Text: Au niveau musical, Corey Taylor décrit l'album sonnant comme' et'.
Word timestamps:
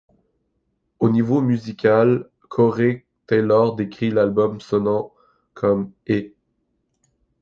Au 0.97 1.11
niveau 1.11 1.41
musical, 1.41 2.27
Corey 2.49 3.05
Taylor 3.27 3.75
décrit 3.75 4.09
l'album 4.09 4.59
sonnant 4.59 5.13
comme' 5.53 5.91
et'. 6.07 6.33